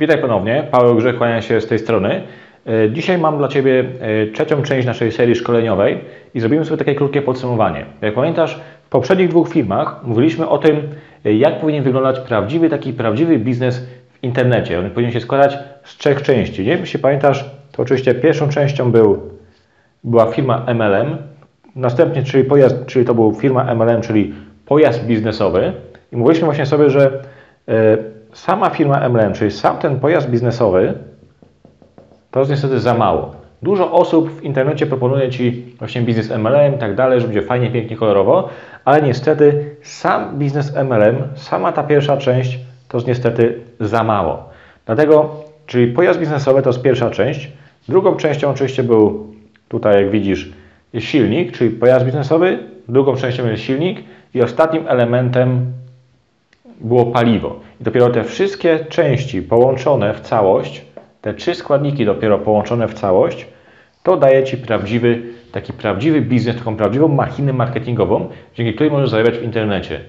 Witaj 0.00 0.18
ponownie, 0.18 0.66
Paweł 0.70 0.96
Grzech, 0.96 1.18
kłania 1.18 1.42
się 1.42 1.60
z 1.60 1.66
tej 1.66 1.78
strony. 1.78 2.22
E, 2.66 2.90
dzisiaj 2.90 3.18
mam 3.18 3.38
dla 3.38 3.48
Ciebie 3.48 3.84
e, 4.00 4.26
trzecią 4.26 4.62
część 4.62 4.86
naszej 4.86 5.12
serii 5.12 5.34
szkoleniowej 5.34 5.98
i 6.34 6.40
zrobimy 6.40 6.64
sobie 6.64 6.76
takie 6.76 6.94
krótkie 6.94 7.22
podsumowanie. 7.22 7.86
Jak 8.02 8.14
pamiętasz, 8.14 8.60
w 8.84 8.88
poprzednich 8.88 9.28
dwóch 9.28 9.48
filmach 9.48 10.00
mówiliśmy 10.04 10.48
o 10.48 10.58
tym, 10.58 10.76
e, 11.24 11.34
jak 11.34 11.60
powinien 11.60 11.84
wyglądać 11.84 12.20
prawdziwy, 12.20 12.70
taki 12.70 12.92
prawdziwy 12.92 13.38
biznes 13.38 13.86
w 14.12 14.24
internecie. 14.24 14.78
On 14.78 14.90
powinien 14.90 15.12
się 15.12 15.20
składać 15.20 15.58
z 15.84 15.96
trzech 15.96 16.22
części. 16.22 16.64
Nie? 16.64 16.72
Jeśli 16.72 16.98
pamiętasz, 16.98 17.50
to 17.72 17.82
oczywiście 17.82 18.14
pierwszą 18.14 18.48
częścią 18.48 18.92
był, 18.92 19.20
była 20.04 20.26
firma 20.26 20.66
MLM, 20.74 21.16
następnie, 21.76 22.22
czyli, 22.22 22.44
pojazd, 22.44 22.86
czyli 22.86 23.04
to 23.04 23.14
był 23.14 23.34
firma 23.34 23.74
MLM, 23.74 24.00
czyli 24.00 24.34
pojazd 24.66 25.06
biznesowy. 25.06 25.72
I 26.12 26.16
mówiliśmy 26.16 26.44
właśnie 26.44 26.66
sobie, 26.66 26.90
że 26.90 27.22
sama 28.32 28.70
firma 28.70 29.08
MLM, 29.08 29.32
czyli 29.32 29.50
sam 29.50 29.78
ten 29.78 30.00
pojazd 30.00 30.30
biznesowy, 30.30 30.94
to 32.30 32.40
jest 32.40 32.50
niestety 32.50 32.80
za 32.80 32.94
mało. 32.94 33.34
Dużo 33.62 33.92
osób 33.92 34.30
w 34.30 34.42
internecie 34.42 34.86
proponuje 34.86 35.30
Ci 35.30 35.74
właśnie 35.78 36.02
biznes 36.02 36.30
MLM 36.30 36.74
i 36.74 36.78
tak 36.78 36.94
dalej, 36.94 37.20
że 37.20 37.26
będzie 37.26 37.42
fajnie, 37.42 37.70
pięknie, 37.70 37.96
kolorowo, 37.96 38.48
ale 38.84 39.02
niestety 39.02 39.76
sam 39.82 40.38
biznes 40.38 40.76
MLM, 40.76 41.16
sama 41.34 41.72
ta 41.72 41.82
pierwsza 41.82 42.16
część, 42.16 42.58
to 42.88 42.96
jest 42.96 43.06
niestety 43.06 43.60
za 43.80 44.04
mało. 44.04 44.48
Dlatego, 44.86 45.30
czyli 45.66 45.92
pojazd 45.92 46.20
biznesowy 46.20 46.62
to 46.62 46.68
jest 46.68 46.82
pierwsza 46.82 47.10
część. 47.10 47.52
Drugą 47.88 48.16
częścią 48.16 48.50
oczywiście 48.50 48.82
był 48.82 49.26
tutaj, 49.68 50.02
jak 50.02 50.10
widzisz, 50.10 50.52
silnik, 50.98 51.52
czyli 51.52 51.70
pojazd 51.70 52.06
biznesowy. 52.06 52.58
Drugą 52.88 53.16
częścią 53.16 53.46
jest 53.46 53.62
silnik 53.62 54.04
i 54.34 54.42
ostatnim 54.42 54.88
elementem 54.88 55.72
było 56.80 57.06
paliwo. 57.06 57.60
I 57.80 57.84
dopiero 57.84 58.10
te 58.10 58.24
wszystkie 58.24 58.78
części 58.78 59.42
połączone 59.42 60.14
w 60.14 60.20
całość, 60.20 60.84
te 61.20 61.34
trzy 61.34 61.54
składniki 61.54 62.04
dopiero 62.04 62.38
połączone 62.38 62.88
w 62.88 62.94
całość, 62.94 63.46
to 64.02 64.16
daje 64.16 64.44
Ci 64.44 64.56
prawdziwy, 64.56 65.22
taki 65.52 65.72
prawdziwy 65.72 66.20
biznes, 66.22 66.56
taką 66.56 66.76
prawdziwą 66.76 67.08
machinę 67.08 67.52
marketingową, 67.52 68.28
dzięki 68.54 68.74
której 68.74 68.92
możesz 68.92 69.10
zarabiać 69.10 69.38
w 69.38 69.42
internecie. 69.42 70.00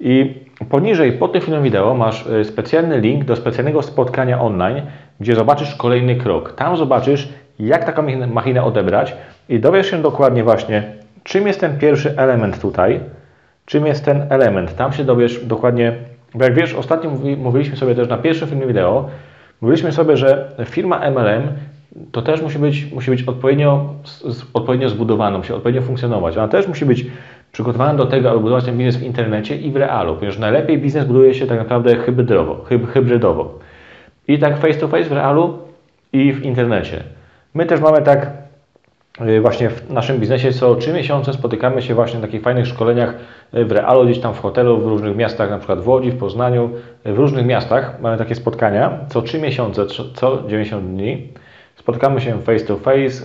I 0.00 0.34
poniżej, 0.70 1.12
pod 1.12 1.32
tym 1.32 1.40
filmem 1.40 1.62
wideo 1.62 1.94
masz 1.94 2.26
e, 2.26 2.44
specjalny 2.44 3.00
link 3.00 3.24
do 3.24 3.36
specjalnego 3.36 3.82
spotkania 3.82 4.40
online, 4.40 4.82
gdzie 5.20 5.34
zobaczysz 5.34 5.74
kolejny 5.74 6.16
krok. 6.16 6.52
Tam 6.52 6.76
zobaczysz, 6.76 7.28
jak 7.58 7.84
taką 7.84 8.26
machinę 8.26 8.64
odebrać 8.64 9.16
i 9.48 9.60
dowiesz 9.60 9.90
się 9.90 10.02
dokładnie 10.02 10.44
właśnie, 10.44 10.82
czym 11.22 11.46
jest 11.46 11.60
ten 11.60 11.78
pierwszy 11.78 12.18
element 12.18 12.60
tutaj, 12.60 13.00
czym 13.66 13.86
jest 13.86 14.04
ten 14.04 14.26
element. 14.30 14.76
Tam 14.76 14.92
się 14.92 15.04
dowiesz 15.04 15.44
dokładnie, 15.44 15.92
bo 16.34 16.44
jak 16.44 16.54
wiesz, 16.54 16.74
ostatnio 16.74 17.10
mówiliśmy 17.36 17.76
sobie 17.76 17.94
też 17.94 18.08
na 18.08 18.18
pierwszym 18.18 18.48
filmie 18.48 18.66
wideo, 18.66 19.08
mówiliśmy 19.60 19.92
sobie, 19.92 20.16
że 20.16 20.48
firma 20.64 21.10
MLM 21.10 21.42
to 22.12 22.22
też 22.22 22.42
musi 22.42 22.58
być, 22.58 22.92
musi 22.92 23.10
być 23.10 23.22
odpowiednio, 23.22 23.94
odpowiednio 24.54 24.88
zbudowana, 24.88 25.38
musi 25.38 25.52
odpowiednio 25.52 25.82
funkcjonować. 25.82 26.36
Ona 26.36 26.48
też 26.48 26.68
musi 26.68 26.86
być 26.86 27.06
przygotowana 27.52 27.94
do 27.94 28.06
tego, 28.06 28.30
aby 28.30 28.40
budować 28.40 28.64
ten 28.64 28.78
biznes 28.78 28.96
w 28.96 29.02
internecie 29.02 29.56
i 29.56 29.70
w 29.70 29.76
realu, 29.76 30.14
ponieważ 30.14 30.38
najlepiej 30.38 30.78
biznes 30.78 31.04
buduje 31.04 31.34
się 31.34 31.46
tak 31.46 31.58
naprawdę 31.58 31.96
hybrydowo. 31.96 32.64
hybrydowo. 32.92 33.58
I 34.28 34.38
tak 34.38 34.58
face 34.58 34.74
to 34.74 34.88
face 34.88 35.04
w 35.04 35.12
realu 35.12 35.58
i 36.12 36.32
w 36.32 36.42
internecie. 36.42 37.02
My 37.54 37.66
też 37.66 37.80
mamy 37.80 38.02
tak 38.02 38.41
właśnie 39.40 39.70
w 39.70 39.90
naszym 39.90 40.18
biznesie 40.18 40.52
co 40.52 40.74
trzy 40.74 40.92
miesiące 40.92 41.32
spotykamy 41.32 41.82
się 41.82 41.94
właśnie 41.94 42.20
na 42.20 42.26
takich 42.26 42.42
fajnych 42.42 42.66
szkoleniach 42.66 43.14
y, 43.54 43.64
w 43.64 43.72
realu, 43.72 44.04
gdzieś 44.04 44.18
tam 44.18 44.34
w 44.34 44.40
hotelu, 44.40 44.78
w 44.80 44.86
różnych 44.86 45.16
miastach, 45.16 45.50
na 45.50 45.58
przykład 45.58 45.80
w 45.80 45.88
Łodzi, 45.88 46.10
w 46.10 46.18
Poznaniu, 46.18 46.70
y, 47.06 47.12
w 47.12 47.18
różnych 47.18 47.46
miastach 47.46 48.00
mamy 48.00 48.18
takie 48.18 48.34
spotkania 48.34 48.98
co 49.08 49.22
trzy 49.22 49.38
miesiące, 49.38 49.86
co 50.14 50.42
90 50.48 50.86
dni. 50.86 51.28
Spotykamy 51.76 52.20
się 52.20 52.42
face 52.42 52.64
to 52.64 52.76
face, 52.76 53.22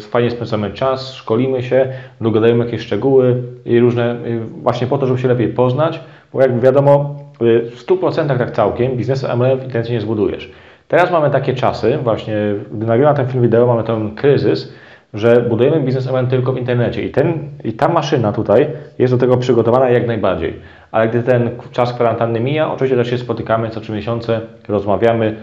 fajnie 0.00 0.30
spędzamy 0.30 0.70
czas, 0.70 1.14
szkolimy 1.14 1.62
się, 1.62 1.92
dogadajemy 2.20 2.64
jakieś 2.64 2.80
szczegóły 2.80 3.42
i 3.64 3.80
różne, 3.80 4.16
właśnie 4.62 4.86
po 4.86 4.98
to, 4.98 5.06
żeby 5.06 5.18
się 5.18 5.28
lepiej 5.28 5.48
poznać, 5.48 6.00
bo 6.32 6.40
jak 6.40 6.60
wiadomo, 6.60 7.14
w 7.40 7.84
100% 7.86 8.38
tak 8.38 8.50
całkiem 8.50 8.96
biznesu 8.96 9.26
MLM 9.36 9.58
w 9.58 9.64
internecie 9.64 9.92
nie 9.92 10.00
zbudujesz. 10.00 10.50
Teraz 10.88 11.10
mamy 11.10 11.30
takie 11.30 11.54
czasy, 11.54 11.98
właśnie 12.02 12.36
gdy 12.72 12.86
nagrywam 12.86 13.16
ten 13.16 13.26
film 13.26 13.42
wideo, 13.42 13.66
mamy 13.66 13.84
ten 13.84 14.14
kryzys, 14.14 14.72
że 15.14 15.42
budujemy 15.42 15.80
biznes 15.80 16.12
MLM 16.12 16.26
tylko 16.26 16.52
w 16.52 16.58
internecie 16.58 17.02
i, 17.02 17.10
ten, 17.10 17.48
i 17.64 17.72
ta 17.72 17.88
maszyna 17.88 18.32
tutaj 18.32 18.68
jest 18.98 19.14
do 19.14 19.18
tego 19.18 19.36
przygotowana 19.36 19.90
jak 19.90 20.06
najbardziej. 20.06 20.54
Ale 20.92 21.08
gdy 21.08 21.22
ten 21.22 21.50
czas 21.72 21.92
kwarantanny 21.92 22.40
mija, 22.40 22.72
oczywiście 22.72 22.96
też 22.96 23.10
się 23.10 23.18
spotykamy 23.18 23.70
co 23.70 23.80
trzy 23.80 23.92
miesiące, 23.92 24.40
rozmawiamy, 24.68 25.36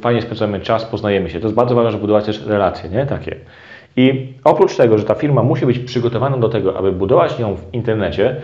fajnie 0.00 0.22
spędzamy 0.22 0.60
czas, 0.60 0.84
poznajemy 0.84 1.30
się. 1.30 1.40
To 1.40 1.46
jest 1.46 1.56
bardzo 1.56 1.74
ważne, 1.74 1.90
żeby 1.90 2.00
budować 2.00 2.24
też 2.24 2.46
relacje, 2.46 2.90
nie? 2.90 3.06
Takie. 3.06 3.36
I 3.96 4.34
oprócz 4.44 4.76
tego, 4.76 4.98
że 4.98 5.04
ta 5.04 5.14
firma 5.14 5.42
musi 5.42 5.66
być 5.66 5.78
przygotowana 5.78 6.36
do 6.36 6.48
tego, 6.48 6.78
aby 6.78 6.92
budować 6.92 7.40
ją 7.40 7.56
w 7.56 7.74
internecie, 7.74 8.36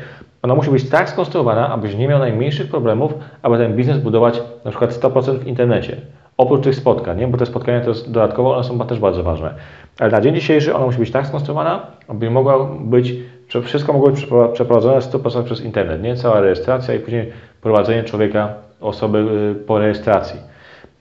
ona 0.42 0.54
musi 0.54 0.70
być 0.70 0.88
tak 0.88 1.10
skonstruowana, 1.10 1.68
abyś 1.68 1.94
nie 1.94 2.08
miał 2.08 2.18
najmniejszych 2.18 2.70
problemów, 2.70 3.14
aby 3.42 3.58
ten 3.58 3.76
biznes 3.76 3.98
budować 3.98 4.42
na 4.64 4.70
przykład 4.70 4.90
100% 4.90 5.38
w 5.38 5.46
internecie. 5.46 5.96
Oprócz 6.36 6.64
tych 6.64 6.74
spotkań, 6.74 7.18
nie? 7.18 7.28
bo 7.28 7.38
te 7.38 7.46
spotkania 7.46 7.80
to 7.80 7.88
jest 7.88 8.10
dodatkowo, 8.10 8.54
one 8.54 8.64
są 8.64 8.78
też 8.78 8.98
bardzo 8.98 9.22
ważne. 9.22 9.54
Ale 9.98 10.10
na 10.10 10.20
dzień 10.20 10.34
dzisiejszy 10.34 10.74
ona 10.74 10.86
musi 10.86 10.98
być 10.98 11.10
tak 11.10 11.26
skonstruowana, 11.26 11.86
aby 12.08 12.30
mogła 12.30 12.68
być, 12.80 13.14
wszystko 13.62 13.92
mogło 13.92 14.10
być 14.10 14.26
przeprowadzone 14.52 14.98
100% 14.98 15.44
przez 15.44 15.60
internet, 15.60 16.02
nie? 16.02 16.16
Cała 16.16 16.40
rejestracja 16.40 16.94
i 16.94 16.98
później 16.98 17.32
prowadzenie 17.60 18.04
człowieka, 18.04 18.54
osoby 18.80 19.18
y, 19.18 19.54
po 19.54 19.78
rejestracji. 19.78 20.40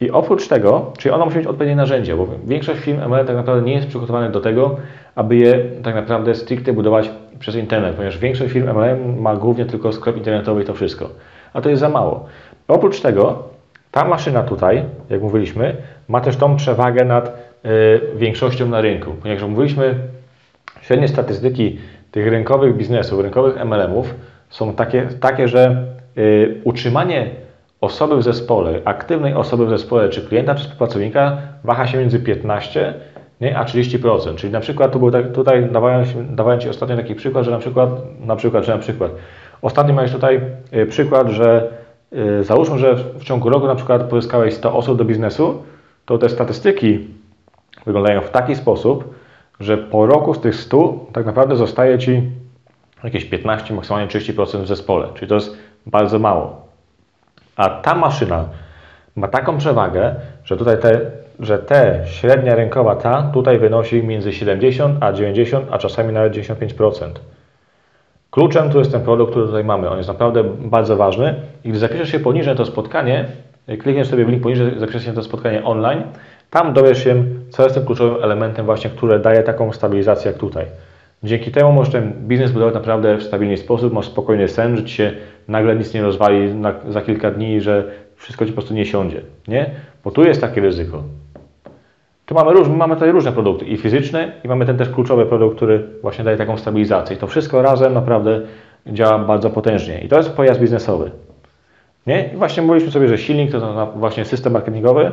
I 0.01 0.11
oprócz 0.11 0.47
tego, 0.47 0.91
czyli 0.97 1.15
ona 1.15 1.25
musi 1.25 1.37
mieć 1.37 1.47
odpowiednie 1.47 1.75
narzędzia, 1.75 2.17
bo 2.17 2.27
większość 2.45 2.81
firm 2.81 2.99
MLM 2.99 3.27
tak 3.27 3.35
naprawdę 3.35 3.61
nie 3.61 3.73
jest 3.73 3.87
przygotowanych 3.87 4.31
do 4.31 4.39
tego, 4.39 4.75
aby 5.15 5.35
je 5.35 5.59
tak 5.83 5.95
naprawdę 5.95 6.35
stricte 6.35 6.73
budować 6.73 7.11
przez 7.39 7.55
internet, 7.55 7.95
ponieważ 7.95 8.17
większość 8.17 8.53
firm 8.53 8.67
MLM 8.69 9.21
ma 9.21 9.35
głównie 9.35 9.65
tylko 9.65 9.93
sklep 9.93 10.17
internetowy 10.17 10.61
i 10.61 10.65
to 10.65 10.73
wszystko. 10.73 11.09
A 11.53 11.61
to 11.61 11.69
jest 11.69 11.79
za 11.79 11.89
mało. 11.89 12.25
Oprócz 12.67 13.01
tego, 13.01 13.43
ta 13.91 14.05
maszyna 14.05 14.43
tutaj, 14.43 14.83
jak 15.09 15.21
mówiliśmy, 15.21 15.75
ma 16.07 16.21
też 16.21 16.37
tą 16.37 16.55
przewagę 16.55 17.05
nad 17.05 17.46
większością 18.15 18.69
na 18.69 18.81
rynku. 18.81 19.11
Ponieważ 19.21 19.43
mówiliśmy, 19.43 19.95
średnie 20.81 21.07
statystyki 21.07 21.77
tych 22.11 22.27
rynkowych 22.27 22.77
biznesów, 22.77 23.19
rynkowych 23.19 23.65
MLM-ów 23.65 24.15
są 24.49 24.73
takie, 24.73 25.07
takie 25.19 25.47
że 25.47 25.83
y, 26.17 26.61
utrzymanie 26.63 27.29
osoby 27.81 28.17
w 28.17 28.23
zespole, 28.23 28.81
aktywnej 28.85 29.33
osoby 29.33 29.65
w 29.65 29.69
zespole, 29.69 30.09
czy 30.09 30.21
klienta, 30.21 30.55
czy 30.55 30.61
współpracownika 30.61 31.37
waha 31.63 31.87
się 31.87 31.97
między 31.97 32.19
15 32.19 32.93
nie, 33.41 33.57
a 33.57 33.65
30%. 33.65 34.35
Czyli 34.35 34.53
na 34.53 34.59
przykład 34.59 34.91
tu 34.91 34.99
był 34.99 35.11
tak, 35.11 35.31
tutaj 35.31 35.69
dawałem, 35.71 36.05
dawałem 36.35 36.59
Ci 36.59 36.69
ostatnio 36.69 36.95
taki 36.95 37.15
przykład, 37.15 37.45
że 37.45 37.51
na 37.51 37.59
przykład, 37.59 37.89
na 38.19 38.35
przykład, 38.35 38.65
że 38.65 38.71
na 38.71 38.77
przykład, 38.77 39.11
ostatnio 39.61 39.93
miałeś 39.93 40.11
tutaj 40.11 40.41
y, 40.73 40.85
przykład, 40.85 41.29
że 41.29 41.67
załóżmy, 42.41 42.79
że 42.79 42.95
w 42.95 43.23
ciągu 43.23 43.49
roku 43.49 43.67
na 43.67 43.75
przykład 43.75 44.03
pozyskałeś 44.03 44.53
100 44.53 44.75
osób 44.75 44.97
do 44.97 45.05
biznesu, 45.05 45.63
to 46.05 46.17
te 46.17 46.29
statystyki 46.29 47.07
wyglądają 47.87 48.21
w 48.21 48.29
taki 48.29 48.55
sposób, 48.55 49.15
że 49.59 49.77
po 49.77 50.05
roku 50.05 50.33
z 50.33 50.41
tych 50.41 50.55
100 50.55 51.05
tak 51.13 51.25
naprawdę 51.25 51.55
zostaje 51.55 51.99
Ci 51.99 52.31
jakieś 53.03 53.25
15, 53.25 53.73
maksymalnie 53.73 54.07
30% 54.07 54.61
w 54.61 54.67
zespole, 54.67 55.07
czyli 55.15 55.27
to 55.27 55.35
jest 55.35 55.57
bardzo 55.85 56.19
mało. 56.19 56.67
A 57.55 57.69
ta 57.69 57.95
maszyna 57.95 58.45
ma 59.15 59.27
taką 59.27 59.57
przewagę, 59.57 60.15
że 60.43 60.57
tutaj 60.57 60.79
te, 60.79 61.01
że 61.39 61.59
te 61.59 62.03
średnia 62.05 62.55
rynkowa 62.55 62.95
ta 62.95 63.23
tutaj 63.33 63.59
wynosi 63.59 64.03
między 64.03 64.33
70 64.33 65.03
a 65.03 65.13
90, 65.13 65.67
a 65.71 65.77
czasami 65.77 66.13
nawet 66.13 66.33
95%. 66.33 67.11
Kluczem 68.31 68.69
tu 68.69 68.79
jest 68.79 68.91
ten 68.91 69.01
produkt, 69.01 69.31
który 69.31 69.45
tutaj 69.45 69.63
mamy. 69.63 69.89
On 69.89 69.97
jest 69.97 70.09
naprawdę 70.09 70.43
bardzo 70.43 70.97
ważny 70.97 71.35
i 71.63 71.69
gdy 71.69 71.79
zapiszesz 71.79 72.11
się 72.11 72.19
poniżej 72.19 72.55
to 72.55 72.65
spotkanie, 72.65 73.25
klikniesz 73.79 74.07
sobie 74.07 74.25
w 74.25 74.29
link 74.29 74.43
poniżej, 74.43 74.79
zapiszesz 74.79 75.03
się 75.03 75.09
na 75.09 75.15
to 75.15 75.23
spotkanie 75.23 75.63
online, 75.63 76.03
tam 76.49 76.73
dowiesz 76.73 77.03
się, 77.03 77.23
co 77.49 77.63
jest 77.63 77.75
tym 77.75 77.85
kluczowym 77.85 78.23
elementem 78.23 78.65
właśnie, 78.65 78.89
które 78.89 79.19
daje 79.19 79.43
taką 79.43 79.73
stabilizację 79.73 80.31
jak 80.31 80.39
tutaj. 80.39 80.65
Dzięki 81.23 81.51
temu 81.51 81.71
możesz 81.71 81.93
ten 81.93 82.13
biznes 82.13 82.51
budować 82.51 82.73
naprawdę 82.73 83.17
w 83.17 83.23
stabilny 83.23 83.57
sposób, 83.57 83.93
masz 83.93 84.05
spokojny 84.05 84.47
sen, 84.47 84.77
że 84.77 84.83
Ci 84.83 84.95
się 84.95 85.11
nagle 85.47 85.75
nic 85.75 85.93
nie 85.93 86.01
rozwali 86.01 86.55
na, 86.55 86.73
za 86.89 87.01
kilka 87.01 87.31
dni, 87.31 87.61
że 87.61 87.91
wszystko 88.15 88.45
Ci 88.45 88.51
po 88.51 88.55
prostu 88.55 88.73
nie 88.73 88.85
siądzie, 88.85 89.21
nie? 89.47 89.69
Bo 90.03 90.11
tu 90.11 90.23
jest 90.23 90.41
takie 90.41 90.61
ryzyko. 90.61 91.03
Tu 92.25 92.35
mamy, 92.35 92.53
róż, 92.53 92.67
mamy 92.67 92.93
tutaj 92.93 93.11
różne 93.11 93.31
produkty, 93.31 93.65
i 93.65 93.77
fizyczne, 93.77 94.31
i 94.43 94.47
mamy 94.47 94.65
ten 94.65 94.77
też 94.77 94.89
kluczowy 94.89 95.25
produkt, 95.25 95.55
który 95.55 95.87
właśnie 96.01 96.23
daje 96.23 96.37
taką 96.37 96.57
stabilizację. 96.57 97.15
I 97.15 97.19
to 97.19 97.27
wszystko 97.27 97.61
razem 97.61 97.93
naprawdę 97.93 98.41
działa 98.87 99.19
bardzo 99.19 99.49
potężnie. 99.49 99.99
I 100.01 100.07
to 100.07 100.17
jest 100.17 100.29
pojazd 100.29 100.61
biznesowy. 100.61 101.11
Nie? 102.07 102.29
I 102.33 102.37
właśnie 102.37 102.63
mówiliśmy 102.63 102.91
sobie, 102.91 103.07
że 103.07 103.17
silnik 103.17 103.51
to 103.51 103.91
właśnie 103.95 104.25
system 104.25 104.53
marketingowy, 104.53 105.11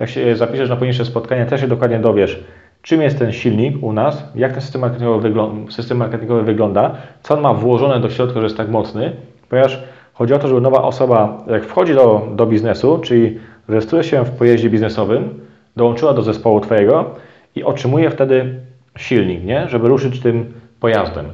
jak 0.00 0.10
się 0.10 0.36
zapiszesz 0.36 0.68
na 0.68 0.76
poniższe 0.76 1.04
spotkanie, 1.04 1.46
też 1.46 1.60
się 1.60 1.68
dokładnie 1.68 1.98
dowiesz, 1.98 2.44
czym 2.82 3.02
jest 3.02 3.18
ten 3.18 3.32
silnik 3.32 3.82
u 3.82 3.92
nas, 3.92 4.24
jak 4.34 4.52
ten 4.52 4.60
system 4.60 4.80
marketingowy, 4.80 5.22
wygląda, 5.22 5.72
system 5.72 5.98
marketingowy 5.98 6.42
wygląda, 6.42 6.94
co 7.22 7.34
on 7.34 7.40
ma 7.40 7.54
włożone 7.54 8.00
do 8.00 8.10
środka, 8.10 8.40
że 8.40 8.46
jest 8.46 8.56
tak 8.56 8.68
mocny, 8.68 9.12
ponieważ 9.48 9.82
chodzi 10.14 10.34
o 10.34 10.38
to, 10.38 10.48
żeby 10.48 10.60
nowa 10.60 10.82
osoba, 10.82 11.44
jak 11.46 11.64
wchodzi 11.64 11.94
do, 11.94 12.28
do 12.34 12.46
biznesu, 12.46 12.98
czyli 12.98 13.38
rejestruje 13.68 14.04
się 14.04 14.24
w 14.24 14.30
pojeździe 14.30 14.70
biznesowym, 14.70 15.40
dołączyła 15.76 16.14
do 16.14 16.22
zespołu 16.22 16.60
Twojego 16.60 17.14
i 17.56 17.64
otrzymuje 17.64 18.10
wtedy 18.10 18.60
silnik, 18.98 19.44
nie? 19.44 19.68
żeby 19.68 19.88
ruszyć 19.88 20.20
tym 20.20 20.52
pojazdem. 20.80 21.26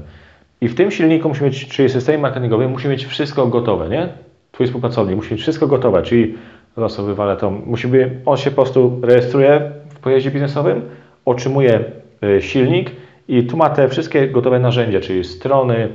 I 0.61 0.69
w 0.69 0.75
tym 0.75 0.90
silniku 0.90 1.28
musi 1.28 1.44
mieć, 1.44 1.69
czyli 1.69 1.88
systemie 1.88 2.19
marketingowym, 2.19 2.70
musi 2.70 2.88
mieć 2.88 3.06
wszystko 3.06 3.46
gotowe, 3.46 3.88
nie? 3.88 4.08
Twój 4.52 4.66
współpracownik 4.66 5.16
musi 5.16 5.34
mieć 5.34 5.43
wszystko 5.43 5.66
gotowe, 5.66 6.02
czyli 6.02 6.34
zaraz 6.78 7.00
wywalę 7.00 7.36
to, 7.36 7.50
musi 7.50 7.88
być, 7.88 8.08
on 8.26 8.36
się 8.36 8.50
po 8.50 8.62
prostu 8.62 9.00
rejestruje 9.02 9.72
w 9.88 9.98
pojeździe 9.98 10.30
biznesowym, 10.30 10.82
otrzymuje 11.25 11.84
y, 12.25 12.42
silnik 12.42 12.90
i 13.28 13.44
tu 13.44 13.56
ma 13.56 13.70
te 13.70 13.88
wszystkie 13.88 14.28
gotowe 14.28 14.58
narzędzia, 14.58 15.00
czyli 15.00 15.25
strony, 15.25 15.88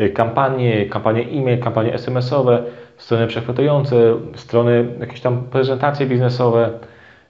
y, 0.00 0.10
kampanie, 0.10 0.86
kampanie 0.86 1.22
e-mail, 1.22 1.58
kampanie 1.58 1.94
SMS-owe, 1.94 2.62
strony 2.96 3.26
przechwytujące, 3.26 4.14
strony, 4.34 4.84
jakieś 5.00 5.20
tam 5.20 5.42
prezentacje 5.42 6.06
biznesowe. 6.06 6.70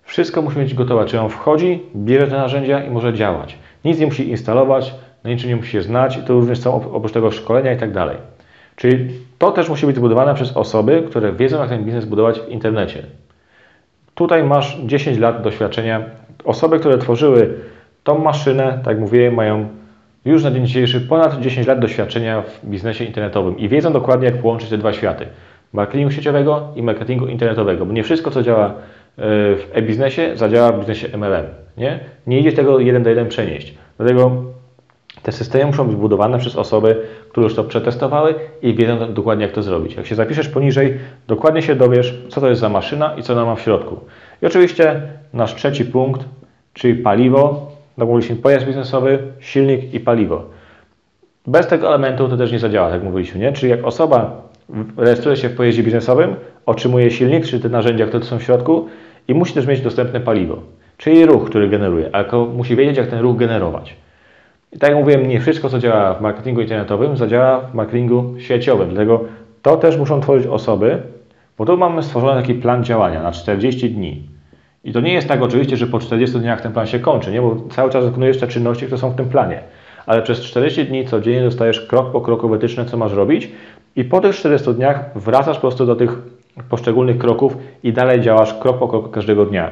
Wszystko 0.02 0.42
musi 0.42 0.58
mieć 0.58 0.74
gotowe, 0.74 1.04
czyli 1.06 1.18
on 1.18 1.28
wchodzi, 1.28 1.82
bierze 1.96 2.26
te 2.26 2.36
narzędzia 2.36 2.84
i 2.84 2.90
może 2.90 3.14
działać. 3.14 3.58
Nic 3.84 3.98
nie 3.98 4.06
musi 4.06 4.30
instalować, 4.30 4.94
na 5.24 5.30
niczym 5.30 5.48
nie 5.48 5.56
musi 5.56 5.70
się 5.70 5.82
znać 5.82 6.16
i 6.16 6.22
to 6.22 6.32
również 6.32 6.58
są 6.58 6.92
oprócz 6.92 7.12
tego 7.12 7.30
szkolenia 7.30 7.72
i 7.72 7.76
tak 7.76 7.92
dalej. 7.92 8.16
Czyli 8.76 9.08
to 9.40 9.52
też 9.52 9.68
musi 9.68 9.86
być 9.86 9.96
zbudowane 9.96 10.34
przez 10.34 10.56
osoby, 10.56 11.02
które 11.06 11.32
wiedzą, 11.32 11.60
jak 11.60 11.68
ten 11.68 11.84
biznes 11.84 12.04
budować 12.04 12.40
w 12.40 12.48
internecie. 12.48 13.02
Tutaj 14.14 14.44
masz 14.44 14.78
10 14.84 15.18
lat 15.18 15.42
doświadczenia. 15.42 16.04
Osoby, 16.44 16.78
które 16.78 16.98
tworzyły 16.98 17.54
tą 18.04 18.18
maszynę, 18.18 18.78
tak 18.84 18.86
jak 18.86 18.98
mówiłem, 18.98 19.34
mają 19.34 19.68
już 20.24 20.44
na 20.44 20.50
dzień 20.50 20.66
dzisiejszy 20.66 21.00
ponad 21.00 21.40
10 21.40 21.66
lat 21.66 21.78
doświadczenia 21.78 22.42
w 22.42 22.66
biznesie 22.66 23.04
internetowym 23.04 23.58
i 23.58 23.68
wiedzą 23.68 23.92
dokładnie, 23.92 24.26
jak 24.26 24.42
połączyć 24.42 24.70
te 24.70 24.78
dwa 24.78 24.92
światy. 24.92 25.26
Marketingu 25.72 26.10
sieciowego 26.10 26.68
i 26.76 26.82
marketingu 26.82 27.26
internetowego, 27.26 27.86
bo 27.86 27.92
nie 27.92 28.02
wszystko, 28.02 28.30
co 28.30 28.42
działa 28.42 28.66
e, 28.66 28.72
w 29.56 29.68
e-biznesie, 29.72 30.36
zadziała 30.36 30.72
w 30.72 30.78
biznesie 30.78 31.18
MLM. 31.18 31.46
Nie, 31.76 32.00
nie 32.26 32.40
idzie 32.40 32.52
tego 32.52 32.80
jeden 32.80 33.02
do 33.02 33.10
jeden 33.10 33.28
przenieść. 33.28 33.74
Dlatego 33.98 34.42
te 35.22 35.32
systemy 35.32 35.66
muszą 35.66 35.86
być 35.86 35.96
budowane 35.96 36.38
przez 36.38 36.56
osoby, 36.56 36.96
które 37.30 37.44
już 37.44 37.54
to 37.54 37.64
przetestowały 37.64 38.34
i 38.62 38.74
wiedzą 38.74 39.14
dokładnie, 39.14 39.44
jak 39.44 39.54
to 39.54 39.62
zrobić. 39.62 39.94
Jak 39.94 40.06
się 40.06 40.14
zapiszesz 40.14 40.48
poniżej, 40.48 40.98
dokładnie 41.28 41.62
się 41.62 41.74
dowiesz, 41.74 42.18
co 42.28 42.40
to 42.40 42.48
jest 42.48 42.60
za 42.60 42.68
maszyna 42.68 43.14
i 43.16 43.22
co 43.22 43.32
ona 43.32 43.44
ma 43.44 43.54
w 43.54 43.60
środku. 43.60 44.00
I 44.42 44.46
oczywiście 44.46 45.02
nasz 45.32 45.54
trzeci 45.54 45.84
punkt, 45.84 46.24
czyli 46.72 46.94
paliwo. 46.94 47.70
Mówiliśmy, 47.96 48.36
pojazd 48.36 48.66
biznesowy, 48.66 49.18
silnik 49.40 49.94
i 49.94 50.00
paliwo. 50.00 50.44
Bez 51.46 51.66
tego 51.66 51.88
elementu 51.88 52.28
to 52.28 52.36
też 52.36 52.52
nie 52.52 52.58
zadziała, 52.58 52.90
tak 52.90 53.02
mówiliśmy, 53.02 53.40
nie? 53.40 53.52
Czyli 53.52 53.70
jak 53.70 53.84
osoba 53.84 54.42
rejestruje 54.96 55.36
się 55.36 55.48
w 55.48 55.56
pojeździe 55.56 55.82
biznesowym, 55.82 56.36
otrzymuje 56.66 57.10
silnik, 57.10 57.46
czyli 57.46 57.62
te 57.62 57.68
narzędzia, 57.68 58.06
które 58.06 58.24
są 58.24 58.38
w 58.38 58.42
środku 58.42 58.88
i 59.28 59.34
musi 59.34 59.54
też 59.54 59.66
mieć 59.66 59.80
dostępne 59.80 60.20
paliwo, 60.20 60.56
czyli 60.96 61.26
ruch, 61.26 61.50
który 61.50 61.68
generuje, 61.68 62.10
ale 62.12 62.24
musi 62.54 62.76
wiedzieć, 62.76 62.96
jak 62.96 63.06
ten 63.06 63.18
ruch 63.18 63.36
generować. 63.36 63.96
I 64.72 64.78
tak 64.78 64.90
jak 64.90 64.98
mówiłem, 64.98 65.28
nie 65.28 65.40
wszystko, 65.40 65.68
co 65.68 65.78
działa 65.78 66.14
w 66.14 66.20
marketingu 66.20 66.60
internetowym, 66.60 67.16
zadziała 67.16 67.60
w 67.60 67.74
marketingu 67.74 68.34
sieciowym. 68.38 68.88
Dlatego 68.88 69.24
to 69.62 69.76
też 69.76 69.96
muszą 69.96 70.20
tworzyć 70.20 70.46
osoby, 70.46 71.02
bo 71.58 71.66
tu 71.66 71.76
mamy 71.76 72.02
stworzony 72.02 72.40
taki 72.40 72.54
plan 72.54 72.84
działania 72.84 73.22
na 73.22 73.32
40 73.32 73.90
dni. 73.90 74.22
I 74.84 74.92
to 74.92 75.00
nie 75.00 75.12
jest 75.12 75.28
tak 75.28 75.42
oczywiście, 75.42 75.76
że 75.76 75.86
po 75.86 75.98
40 75.98 76.38
dniach 76.38 76.60
ten 76.60 76.72
plan 76.72 76.86
się 76.86 76.98
kończy, 76.98 77.32
nie? 77.32 77.42
bo 77.42 77.56
cały 77.70 77.90
czas 77.90 78.04
wykonujesz 78.04 78.38
te 78.38 78.46
czynności, 78.46 78.86
które 78.86 78.98
są 78.98 79.10
w 79.10 79.16
tym 79.16 79.28
planie. 79.28 79.62
Ale 80.06 80.22
przez 80.22 80.40
40 80.40 80.84
dni 80.84 81.06
codziennie 81.06 81.42
dostajesz 81.42 81.80
krok 81.80 82.12
po 82.12 82.20
kroku 82.20 82.48
wytyczne, 82.48 82.84
co 82.84 82.96
masz 82.96 83.12
robić 83.12 83.50
i 83.96 84.04
po 84.04 84.20
tych 84.20 84.36
40 84.36 84.74
dniach 84.74 85.10
wracasz 85.14 85.56
po 85.56 85.60
prostu 85.60 85.86
do 85.86 85.96
tych 85.96 86.18
poszczególnych 86.68 87.18
kroków 87.18 87.56
i 87.82 87.92
dalej 87.92 88.20
działasz 88.20 88.54
krok 88.54 88.78
po 88.78 88.88
kroku 88.88 89.08
każdego 89.08 89.46
dnia. 89.46 89.70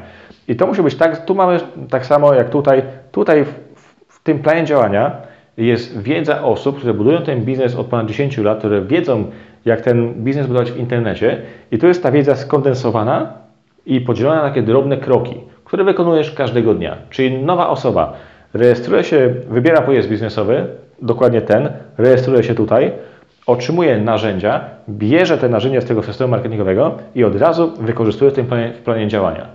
I 0.49 0.57
to 0.57 0.67
musi 0.67 0.83
być 0.83 0.95
tak, 0.95 1.25
tu 1.25 1.35
mamy 1.35 1.61
tak 1.91 2.07
samo 2.07 2.35
jak 2.35 2.51
tutaj, 2.51 2.83
tutaj 3.13 3.45
tym 4.23 4.39
planie 4.39 4.65
działania 4.65 5.13
jest 5.57 6.03
wiedza 6.03 6.43
osób, 6.43 6.79
które 6.79 6.95
budują 6.95 7.23
ten 7.23 7.45
biznes 7.45 7.77
od 7.77 7.87
ponad 7.87 8.07
10 8.07 8.39
lat, 8.39 8.59
które 8.59 8.83
wiedzą, 8.83 9.25
jak 9.65 9.81
ten 9.81 10.15
biznes 10.15 10.47
budować 10.47 10.73
w 10.73 10.77
internecie 10.77 11.43
i 11.71 11.79
tu 11.79 11.87
jest 11.87 12.03
ta 12.03 12.11
wiedza 12.11 12.37
skondensowana 12.37 13.33
i 13.87 14.01
podzielona 14.01 14.43
na 14.43 14.49
takie 14.49 14.63
drobne 14.63 14.97
kroki, 14.97 15.35
które 15.65 15.85
wykonujesz 15.85 16.33
każdego 16.33 16.75
dnia. 16.75 16.97
Czyli 17.11 17.39
nowa 17.39 17.69
osoba 17.69 18.13
rejestruje 18.55 19.05
się, 19.05 19.35
wybiera 19.49 19.83
pojazd 19.83 20.09
biznesowy, 20.09 20.67
dokładnie 21.03 21.41
ten, 21.41 21.69
rejestruje 21.99 22.43
się 22.43 22.55
tutaj, 22.55 22.93
otrzymuje 23.47 23.99
narzędzia, 23.99 24.61
bierze 24.89 25.39
te 25.39 25.49
narzędzia 25.49 25.81
z 25.81 25.85
tego 25.85 26.03
systemu 26.03 26.31
marketingowego 26.31 26.99
i 27.15 27.25
od 27.25 27.37
razu 27.37 27.73
wykorzystuje 27.81 28.31
w 28.31 28.35
tym 28.35 28.47
planie, 28.47 28.73
w 28.73 28.79
planie 28.79 29.09
działania. 29.09 29.47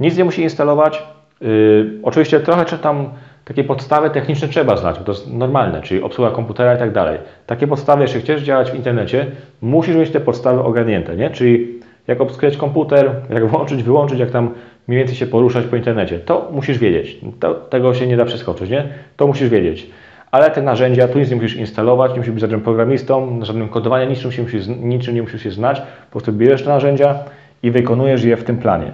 Nic 0.00 0.16
nie 0.16 0.24
musi 0.24 0.42
instalować. 0.42 1.02
Yy, 1.40 1.90
oczywiście 2.02 2.40
trochę 2.40 2.64
czy 2.64 2.78
tam 2.78 3.10
takie 3.50 3.64
podstawy 3.64 4.10
techniczne 4.10 4.48
trzeba 4.48 4.76
znać, 4.76 4.98
bo 4.98 5.04
to 5.04 5.12
jest 5.12 5.32
normalne, 5.32 5.82
czyli 5.82 6.02
obsługa 6.02 6.30
komputera 6.30 6.74
i 6.74 6.78
tak 6.78 6.92
dalej. 6.92 7.18
Takie 7.46 7.66
podstawy, 7.66 8.02
jeśli 8.02 8.20
chcesz 8.20 8.42
działać 8.42 8.70
w 8.70 8.74
internecie, 8.74 9.26
musisz 9.62 9.96
mieć 9.96 10.10
te 10.10 10.20
podstawy 10.20 10.60
ogarnięte, 10.60 11.16
nie? 11.16 11.30
Czyli 11.30 11.80
jak 12.06 12.20
obsługiwać 12.20 12.56
komputer, 12.56 13.10
jak 13.30 13.46
włączyć, 13.46 13.82
wyłączyć, 13.82 14.18
jak 14.18 14.30
tam 14.30 14.54
mniej 14.88 14.98
więcej 14.98 15.16
się 15.16 15.26
poruszać 15.26 15.64
po 15.64 15.76
internecie. 15.76 16.18
To 16.18 16.48
musisz 16.52 16.78
wiedzieć. 16.78 17.18
To, 17.40 17.54
tego 17.54 17.94
się 17.94 18.06
nie 18.06 18.16
da 18.16 18.24
przeskoczyć, 18.24 18.70
nie? 18.70 18.88
To 19.16 19.26
musisz 19.26 19.48
wiedzieć. 19.48 19.90
Ale 20.30 20.50
te 20.50 20.62
narzędzia, 20.62 21.08
tu 21.08 21.18
nic 21.18 21.30
nie 21.30 21.36
musisz 21.36 21.56
instalować, 21.56 22.12
nie 22.12 22.18
musisz 22.18 22.32
być 22.32 22.40
żadnym 22.40 22.60
programistą, 22.60 23.40
żadnym 23.42 23.68
kodowaniem, 23.68 24.08
niczym, 24.08 24.32
się 24.32 24.42
musisz, 24.42 24.66
niczym 24.66 25.14
nie 25.14 25.22
musisz 25.22 25.42
się 25.42 25.50
znać. 25.50 25.80
Po 25.80 26.10
prostu 26.10 26.32
bierzesz 26.32 26.62
te 26.62 26.68
narzędzia 26.68 27.18
i 27.62 27.70
wykonujesz 27.70 28.24
je 28.24 28.36
w 28.36 28.44
tym 28.44 28.58
planie. 28.58 28.92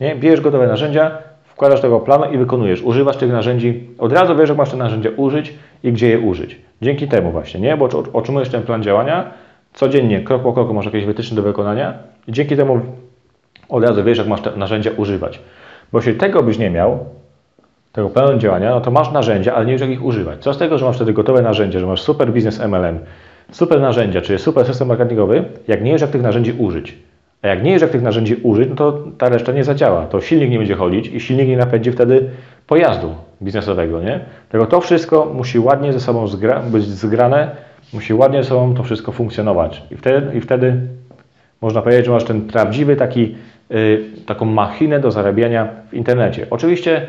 Nie? 0.00 0.16
Bierzesz 0.16 0.40
gotowe 0.40 0.66
narzędzia, 0.66 1.18
wkładasz 1.56 1.80
tego 1.80 2.00
planu 2.00 2.24
i 2.32 2.38
wykonujesz. 2.38 2.82
Używasz 2.82 3.16
tych 3.16 3.32
narzędzi, 3.32 3.88
od 3.98 4.12
razu 4.12 4.36
wiesz, 4.36 4.48
jak 4.48 4.58
masz 4.58 4.70
te 4.70 4.76
narzędzia 4.76 5.10
użyć 5.16 5.54
i 5.82 5.92
gdzie 5.92 6.08
je 6.08 6.18
użyć. 6.18 6.60
Dzięki 6.82 7.08
temu 7.08 7.30
właśnie, 7.30 7.60
nie? 7.60 7.76
Bo 7.76 7.88
otrzymujesz 8.12 8.48
ten 8.48 8.62
plan 8.62 8.82
działania, 8.82 9.30
codziennie, 9.74 10.20
krok 10.20 10.42
po 10.42 10.52
kroku 10.52 10.74
masz 10.74 10.84
jakieś 10.84 11.04
wytyczne 11.04 11.36
do 11.36 11.42
wykonania 11.42 11.94
i 12.28 12.32
dzięki 12.32 12.56
temu 12.56 12.80
od 13.68 13.84
razu 13.84 14.04
wiesz, 14.04 14.18
jak 14.18 14.26
masz 14.26 14.40
te 14.40 14.56
narzędzia 14.56 14.90
używać. 14.96 15.40
Bo 15.92 15.98
jeśli 15.98 16.14
tego 16.14 16.42
byś 16.42 16.58
nie 16.58 16.70
miał, 16.70 16.98
tego 17.92 18.08
planu 18.08 18.38
działania, 18.38 18.70
no 18.70 18.80
to 18.80 18.90
masz 18.90 19.12
narzędzia, 19.12 19.54
ale 19.54 19.66
nie 19.66 19.72
wiesz, 19.72 19.80
jak 19.80 19.90
ich 19.90 20.04
używać. 20.04 20.42
Co 20.42 20.54
z 20.54 20.58
tego, 20.58 20.78
że 20.78 20.84
masz 20.86 20.96
wtedy 20.96 21.12
gotowe 21.12 21.42
narzędzia, 21.42 21.78
że 21.78 21.86
masz 21.86 22.02
super 22.02 22.32
biznes 22.32 22.60
MLM, 22.60 22.98
super 23.52 23.80
narzędzia, 23.80 24.20
czyli 24.20 24.38
super 24.38 24.66
system 24.66 24.88
marketingowy, 24.88 25.44
jak 25.68 25.84
nie 25.84 25.92
wiesz, 25.92 26.00
jak 26.00 26.10
tych 26.10 26.22
narzędzi 26.22 26.52
użyć. 26.52 26.96
A 27.46 27.48
jak 27.48 27.62
nie 27.62 27.72
wiesz, 27.72 27.82
jak 27.82 27.90
tych 27.90 28.02
narzędzi 28.02 28.34
użyć, 28.34 28.68
no 28.68 28.76
to 28.76 29.04
ta 29.18 29.28
reszta 29.28 29.52
nie 29.52 29.64
zadziała. 29.64 30.06
To 30.06 30.20
silnik 30.20 30.50
nie 30.50 30.58
będzie 30.58 30.74
chodzić 30.74 31.06
i 31.06 31.20
silnik 31.20 31.48
nie 31.48 31.56
napędzi 31.56 31.92
wtedy 31.92 32.30
pojazdu 32.66 33.14
biznesowego, 33.42 34.02
nie? 34.02 34.20
Tego 34.48 34.66
to 34.66 34.80
wszystko 34.80 35.32
musi 35.34 35.58
ładnie 35.58 35.92
ze 35.92 36.00
sobą 36.00 36.26
zgra 36.26 36.60
być 36.60 36.84
zgrane, 36.84 37.50
musi 37.92 38.14
ładnie 38.14 38.42
ze 38.42 38.48
sobą 38.48 38.74
to 38.74 38.82
wszystko 38.82 39.12
funkcjonować. 39.12 39.82
I 39.90 39.96
wtedy, 39.96 40.38
i 40.38 40.40
wtedy 40.40 40.76
można 41.60 41.82
powiedzieć, 41.82 42.06
że 42.06 42.12
masz 42.12 42.24
ten 42.24 42.40
prawdziwy 42.40 42.96
taki, 42.96 43.34
yy, 43.70 44.04
taką 44.26 44.44
machinę 44.44 45.00
do 45.00 45.10
zarabiania 45.10 45.68
w 45.90 45.94
internecie. 45.94 46.46
Oczywiście 46.50 47.06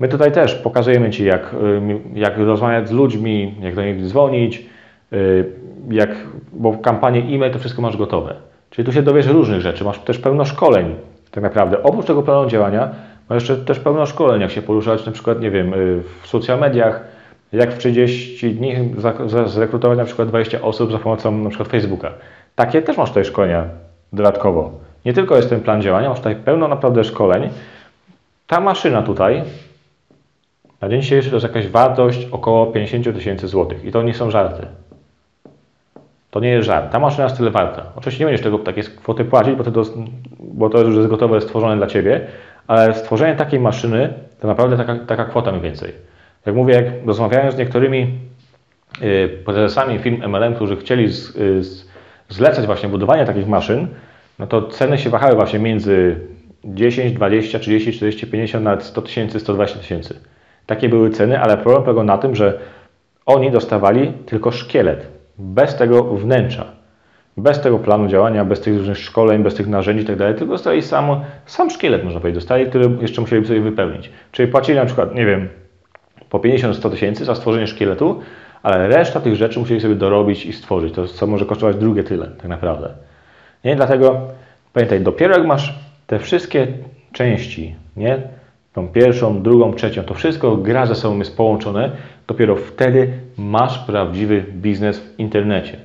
my 0.00 0.08
tutaj 0.08 0.32
też 0.32 0.54
pokazujemy 0.54 1.10
Ci, 1.10 1.24
jak, 1.24 1.54
yy, 1.62 2.20
jak 2.20 2.38
rozmawiać 2.38 2.88
z 2.88 2.92
ludźmi, 2.92 3.54
jak 3.60 3.74
do 3.74 3.84
nich 3.84 4.04
dzwonić, 4.04 4.66
yy, 5.10 5.52
jak, 5.90 6.10
bo 6.52 6.72
w 6.72 6.80
kampanii 6.80 7.34
e-mail 7.34 7.52
to 7.52 7.58
wszystko 7.58 7.82
masz 7.82 7.96
gotowe. 7.96 8.49
Czyli 8.70 8.86
tu 8.86 8.92
się 8.92 9.02
dowiesz 9.02 9.26
różnych 9.26 9.60
rzeczy. 9.60 9.84
Masz 9.84 9.98
też 9.98 10.18
pełno 10.18 10.44
szkoleń 10.44 10.94
tak 11.30 11.42
naprawdę. 11.42 11.82
Oprócz 11.82 12.06
tego 12.06 12.22
planu 12.22 12.48
działania 12.48 12.88
masz 13.28 13.42
jeszcze 13.42 13.64
też 13.64 13.78
pełno 13.78 14.06
szkoleń, 14.06 14.40
jak 14.40 14.50
się 14.50 14.62
poruszać 14.62 15.06
na 15.06 15.12
przykład, 15.12 15.40
nie 15.40 15.50
wiem, 15.50 15.74
y, 15.74 16.02
w 16.22 16.26
social 16.26 16.60
mediach, 16.60 17.04
jak 17.52 17.74
w 17.74 17.78
30 17.78 18.54
dni 18.54 18.76
zrekrutować 19.46 19.98
na 19.98 20.04
przykład 20.04 20.28
20 20.28 20.62
osób 20.62 20.92
za 20.92 20.98
pomocą 20.98 21.38
na 21.38 21.48
przykład 21.48 21.68
Facebooka. 21.68 22.12
Takie 22.54 22.82
też 22.82 22.96
masz 22.96 23.08
tutaj 23.08 23.24
szkolenia 23.24 23.64
dodatkowo. 24.12 24.72
Nie 25.04 25.12
tylko 25.12 25.36
jest 25.36 25.50
ten 25.50 25.60
plan 25.60 25.82
działania, 25.82 26.08
masz 26.08 26.18
tutaj 26.18 26.36
pełno 26.36 26.68
naprawdę 26.68 27.04
szkoleń. 27.04 27.50
Ta 28.46 28.60
maszyna 28.60 29.02
tutaj 29.02 29.42
na 30.80 30.88
dzień 30.88 31.02
dzisiejszy 31.02 31.30
to 31.30 31.36
jest 31.36 31.46
jakaś 31.46 31.68
wartość 31.68 32.28
około 32.32 32.66
50 32.66 33.16
tysięcy 33.16 33.48
złotych 33.48 33.84
i 33.84 33.92
to 33.92 34.02
nie 34.02 34.14
są 34.14 34.30
żarty. 34.30 34.66
To 36.30 36.40
nie 36.40 36.48
jest 36.48 36.66
żart. 36.66 36.92
Ta 36.92 36.98
maszyna 36.98 37.24
jest 37.24 37.36
tyle 37.36 37.50
warta. 37.50 37.82
Oczywiście 37.96 38.24
nie 38.24 38.26
będziesz 38.26 38.44
tego 38.44 38.58
takiej 38.58 38.84
kwoty 38.84 39.24
płacić, 39.24 39.54
bo 39.54 39.64
to, 39.64 39.82
bo 40.38 40.70
to 40.70 40.80
już 40.80 40.96
jest 40.96 41.08
gotowe, 41.08 41.40
stworzone 41.40 41.76
dla 41.76 41.86
Ciebie, 41.86 42.20
ale 42.66 42.94
stworzenie 42.94 43.36
takiej 43.36 43.60
maszyny 43.60 44.12
to 44.40 44.48
naprawdę 44.48 44.76
taka, 44.76 44.96
taka 44.96 45.24
kwota 45.24 45.50
mniej 45.50 45.62
więcej. 45.62 45.92
Jak 46.46 46.54
mówię, 46.54 46.74
jak 46.74 46.84
rozmawiałem 47.06 47.52
z 47.52 47.56
niektórymi 47.56 48.18
yy, 49.00 49.28
prezesami 49.28 49.98
firm 49.98 50.22
MLM, 50.28 50.54
którzy 50.54 50.76
chcieli 50.76 51.12
z, 51.12 51.34
yy, 51.34 51.62
zlecać 52.28 52.66
właśnie 52.66 52.88
budowanie 52.88 53.24
takich 53.24 53.48
maszyn, 53.48 53.88
no 54.38 54.46
to 54.46 54.62
ceny 54.62 54.98
się 54.98 55.10
wahały 55.10 55.34
właśnie 55.34 55.58
między 55.58 56.20
10, 56.64 57.12
20, 57.12 57.58
30, 57.58 57.92
40, 57.92 58.26
50, 58.26 58.64
nawet 58.64 58.82
100 58.82 59.02
tysięcy, 59.02 59.40
120 59.40 59.78
tysięcy. 59.78 60.20
Takie 60.66 60.88
były 60.88 61.10
ceny, 61.10 61.40
ale 61.40 61.56
problem 61.56 61.82
polegał 61.82 62.04
na 62.04 62.18
tym, 62.18 62.36
że 62.36 62.58
oni 63.26 63.50
dostawali 63.50 64.12
tylko 64.26 64.50
szkielet 64.50 65.19
bez 65.40 65.76
tego 65.76 66.04
wnętrza. 66.04 66.64
Bez 67.36 67.60
tego 67.60 67.78
planu 67.78 68.08
działania, 68.08 68.44
bez 68.44 68.60
tych 68.60 68.78
różnych 68.78 68.98
szkoleń, 68.98 69.42
bez 69.42 69.54
tych 69.54 69.66
narzędzi 69.66 70.02
itd., 70.02 70.34
tylko 70.34 70.52
dostali 70.52 70.82
sam, 70.82 71.20
sam 71.46 71.70
szkielet, 71.70 72.04
można 72.04 72.20
powiedzieć, 72.20 72.42
dostali, 72.42 72.66
który 72.66 72.90
jeszcze 73.00 73.20
musieli 73.20 73.46
sobie 73.46 73.60
wypełnić. 73.60 74.10
Czyli 74.32 74.52
płacili 74.52 74.78
na 74.78 74.86
przykład, 74.86 75.14
nie 75.14 75.26
wiem, 75.26 75.48
po 76.30 76.38
50-100 76.38 76.90
tysięcy 76.90 77.24
za 77.24 77.34
stworzenie 77.34 77.66
szkieletu, 77.66 78.20
ale 78.62 78.88
reszta 78.88 79.20
tych 79.20 79.36
rzeczy 79.36 79.60
musieli 79.60 79.80
sobie 79.80 79.94
dorobić 79.94 80.46
i 80.46 80.52
stworzyć, 80.52 80.94
to 80.94 81.06
co 81.06 81.26
może 81.26 81.44
kosztować 81.44 81.76
drugie 81.76 82.04
tyle, 82.04 82.26
tak 82.26 82.48
naprawdę. 82.48 82.88
Nie? 83.64 83.76
Dlatego 83.76 84.20
pamiętaj, 84.72 85.00
dopiero 85.00 85.38
jak 85.38 85.46
masz 85.46 85.78
te 86.06 86.18
wszystkie 86.18 86.66
części, 87.12 87.74
nie? 87.96 88.22
tą 88.72 88.88
pierwszą, 88.88 89.42
drugą, 89.42 89.74
trzecią, 89.74 90.02
to 90.02 90.14
wszystko 90.14 90.56
gra 90.56 90.86
ze 90.86 90.94
sobą, 90.94 91.18
jest 91.18 91.36
połączone, 91.36 91.90
dopiero 92.26 92.56
wtedy 92.56 93.12
masz 93.40 93.78
prawdziwy 93.78 94.44
biznes 94.52 94.98
w 94.98 95.18
internecie. 95.18 95.76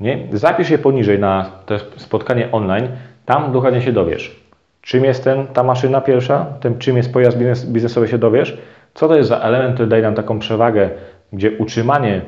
Nie? 0.00 0.18
Zapisz 0.32 0.68
się 0.68 0.78
poniżej 0.78 1.18
na 1.18 1.50
to 1.66 1.78
spotkanie 1.78 2.52
online, 2.52 2.88
tam 3.26 3.52
dokładnie 3.52 3.82
się 3.82 3.92
dowiesz. 3.92 4.40
Czym 4.82 5.04
jest 5.04 5.24
ten, 5.24 5.46
ta 5.46 5.62
maszyna 5.62 6.00
pierwsza, 6.00 6.46
tym, 6.60 6.78
czym 6.78 6.96
jest 6.96 7.12
pojazd 7.12 7.38
biznes, 7.38 7.66
biznesowy 7.66 8.08
się 8.08 8.18
dowiesz, 8.18 8.58
co 8.94 9.08
to 9.08 9.16
jest 9.16 9.28
za 9.28 9.38
element, 9.38 9.74
który 9.74 9.88
daje 9.88 10.02
nam 10.02 10.14
taką 10.14 10.38
przewagę, 10.38 10.90
gdzie 11.32 11.50
utrzymanie, 11.58 12.20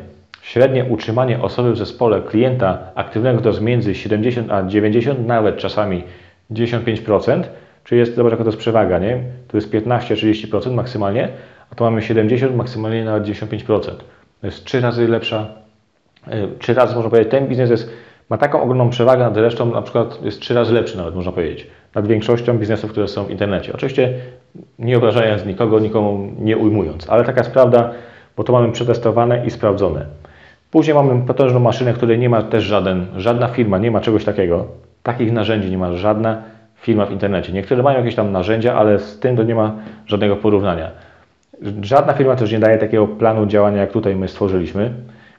średnie 0.43 0.85
utrzymanie 0.85 1.43
osoby 1.43 1.73
w 1.73 1.79
zespole 1.79 2.21
klienta 2.21 2.79
aktywnego 2.95 3.41
to 3.41 3.49
jest 3.49 3.61
między 3.61 3.95
70 3.95 4.53
a 4.53 4.63
90, 4.63 5.27
nawet 5.27 5.57
czasami 5.57 6.05
95%, 6.51 7.43
czyli 7.85 7.99
jest, 7.99 8.15
zobacz 8.15 8.31
jaka 8.31 8.45
to 8.45 8.49
jest 8.49 8.59
przewaga, 8.59 8.99
nie? 8.99 9.23
Tu 9.49 9.57
jest 9.57 9.71
15-30% 9.73 10.75
maksymalnie, 10.75 11.29
a 11.71 11.75
tu 11.75 11.85
mamy 11.85 12.03
70, 12.03 12.57
maksymalnie 12.57 13.05
nawet 13.05 13.25
95%. 13.25 13.91
Jest 14.43 14.65
trzy 14.65 14.81
razy 14.81 15.09
lepsza, 15.09 15.47
e, 16.29 16.49
trzy 16.59 16.75
razy 16.75 16.95
można 16.95 17.11
powiedzieć, 17.11 17.31
ten 17.31 17.49
biznes 17.49 17.71
jest, 17.71 17.91
ma 18.31 18.39
taką 18.39 18.63
ogromną 18.63 18.91
przewagę 18.91 19.25
nad 19.25 19.37
resztą, 19.37 19.67
na 19.67 19.83
przykład 19.83 20.25
jest 20.25 20.41
trzy 20.41 20.55
razy 20.55 20.75
lepszy 20.75 20.97
nawet 20.97 21.15
można 21.15 21.33
powiedzieć, 21.33 21.67
nad 21.95 22.07
większością 22.07 22.59
biznesów, 22.59 22.91
które 22.91 23.09
są 23.09 23.25
w 23.25 23.31
internecie. 23.31 23.73
Oczywiście 23.73 24.15
nie 24.79 24.97
obrażając 24.97 25.47
nikogo, 25.47 25.79
nikomu 25.79 26.29
nie 26.39 26.57
ujmując, 26.57 27.11
ale 27.11 27.25
taka 27.25 27.41
jest 27.41 27.51
prawda, 27.51 27.91
bo 28.37 28.45
to 28.45 28.53
mamy 28.53 28.73
przetestowane 28.73 29.47
i 29.47 29.51
sprawdzone. 29.51 30.07
Później 30.71 30.95
mamy 30.95 31.27
potężną 31.27 31.61
maszynę, 31.61 31.93
której 31.93 32.19
nie 32.19 32.29
ma 32.29 32.43
też 32.43 32.65
żaden, 32.65 33.07
żadna 33.17 33.49
firma, 33.49 33.79
nie 33.79 33.91
ma 33.91 34.01
czegoś 34.01 34.25
takiego. 34.25 34.67
Takich 35.03 35.33
narzędzi 35.33 35.71
nie 35.71 35.79
ma 35.79 35.97
żadna 35.97 36.43
firma 36.77 37.07
w 37.07 37.13
internecie. 37.13 37.53
Niektóre 37.53 37.83
mają 37.83 37.99
jakieś 37.99 38.15
tam 38.15 38.33
narzędzia, 38.33 38.75
ale 38.75 38.99
z 38.99 39.19
tym 39.19 39.37
to 39.37 39.43
nie 39.43 39.55
ma 39.55 39.77
żadnego 40.07 40.37
porównania. 40.37 40.91
Żadna 41.83 42.13
firma 42.13 42.37
też 42.37 42.53
nie 42.53 42.59
daje 42.59 42.79
takiego 42.79 43.07
planu 43.07 43.47
działania, 43.47 43.81
jak 43.81 43.93
tutaj 43.93 44.17
my 44.17 44.29
stworzyliśmy, 44.29 44.91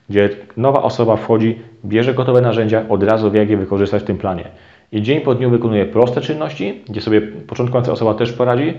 gdzie 0.10 0.30
nowa 0.58 0.84
osoba 0.84 1.16
wchodzi, 1.16 1.60
bierze 1.86 2.14
gotowe 2.14 2.42
narzędzia, 2.42 2.86
od 2.90 3.04
razu 3.04 3.32
wie, 3.32 3.40
jak 3.40 3.50
je 3.50 3.58
wykorzystać 3.58 4.04
w 4.04 4.06
tym 4.06 4.18
planie. 4.18 4.44
I 4.92 5.02
dzień 5.02 5.22
po 5.22 5.36
dniu 5.36 5.50
wykonuje 5.50 5.86
proste 5.86 6.22
czynności, 6.22 6.82
gdzie 6.90 7.02
sobie 7.02 7.22
początkująca 7.22 7.92
osoba 7.92 8.14
też 8.14 8.32
poradzi, 8.32 8.74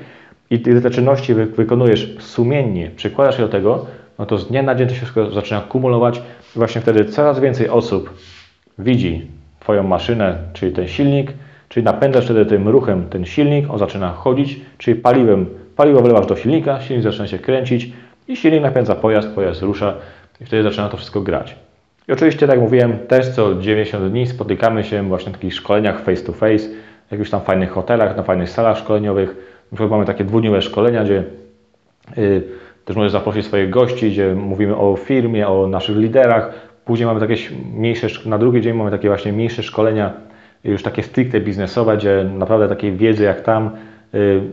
i 0.51 0.61
ty 0.61 0.81
te 0.81 0.91
czynności 0.91 1.35
wykonujesz 1.35 2.17
sumiennie, 2.19 2.91
przykładasz 2.97 3.37
się 3.37 3.43
do 3.43 3.49
tego, 3.49 3.87
no 4.19 4.27
to 4.27 4.39
z 4.39 4.49
dnia 4.49 4.63
na 4.63 4.75
dzień 4.75 4.89
to 4.89 4.95
się 4.95 4.97
wszystko 4.97 5.31
zaczyna 5.31 5.61
kumulować 5.61 6.19
i 6.57 6.59
właśnie 6.59 6.81
wtedy 6.81 7.05
coraz 7.05 7.41
więcej 7.41 7.69
osób 7.69 8.15
widzi 8.79 9.27
Twoją 9.61 9.83
maszynę, 9.83 10.39
czyli 10.53 10.73
ten 10.73 10.89
silnik, 10.89 11.33
czyli 11.69 11.85
napędzasz 11.85 12.25
wtedy 12.25 12.47
tym 12.47 12.69
ruchem 12.69 13.09
ten 13.11 13.25
silnik, 13.25 13.71
on 13.71 13.79
zaczyna 13.79 14.13
chodzić, 14.13 14.61
czyli 14.79 15.01
paliwem, 15.01 15.47
paliwo 15.77 16.01
wlewasz 16.01 16.27
do 16.27 16.37
silnika, 16.37 16.81
silnik 16.81 17.05
zaczyna 17.05 17.27
się 17.27 17.39
kręcić 17.39 17.93
i 18.29 18.37
silnik 18.37 18.63
napędza 18.63 18.95
pojazd, 18.95 19.29
pojazd 19.29 19.63
rusza 19.63 19.95
i 20.41 20.45
wtedy 20.45 20.63
zaczyna 20.63 20.89
to 20.89 20.97
wszystko 20.97 21.21
grać. 21.21 21.57
I 22.09 22.13
oczywiście, 22.13 22.47
tak 22.47 22.51
jak 22.51 22.61
mówiłem, 22.61 22.99
też 22.99 23.29
co 23.29 23.55
90 23.55 24.11
dni 24.11 24.27
spotykamy 24.27 24.85
się 24.85 25.09
właśnie 25.09 25.33
w 25.33 25.35
takich 25.35 25.55
szkoleniach 25.55 26.01
face 26.01 26.23
to 26.23 26.33
face, 26.33 26.69
w 27.09 27.13
jakichś 27.13 27.31
tam 27.31 27.41
fajnych 27.41 27.71
hotelach, 27.71 28.17
na 28.17 28.23
fajnych 28.23 28.51
salach 28.51 28.79
szkoleniowych. 28.79 29.29
Na 29.73 29.77
przykład 29.77 29.91
mamy 29.91 30.05
takie 30.05 30.25
dwudniowe 30.25 30.63
szkolenia, 30.63 31.05
gdzie 31.05 31.25
yy, 32.17 32.43
też 32.85 32.97
możesz 32.97 33.13
zaprosić 33.13 33.47
swoich 33.47 33.71
gości, 33.71 34.11
gdzie 34.11 34.35
mówimy 34.35 34.77
o 34.77 34.97
firmie, 34.97 35.49
o 35.49 35.67
naszych 35.67 35.97
liderach. 35.97 36.51
Później 36.85 37.07
mamy 37.07 37.21
takie 37.21 37.37
mniejsze, 37.75 38.09
na 38.27 38.39
drugi 38.39 38.61
dzień 38.61 38.77
mamy 38.77 38.91
takie 38.91 39.09
właśnie 39.09 39.33
mniejsze 39.33 39.63
szkolenia, 39.63 40.13
już 40.65 40.83
takie 40.83 41.03
stricte 41.03 41.41
biznesowe, 41.41 41.97
gdzie 41.97 42.25
naprawdę 42.39 42.69
takiej 42.69 42.93
wiedzy 42.93 43.25
jak 43.25 43.41
tam 43.41 43.67
y, 43.67 43.94